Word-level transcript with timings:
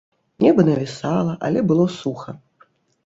Неба 0.43 0.63
навісала, 0.69 1.35
але 1.49 1.59
было 1.73 1.85
суха. 1.99 2.31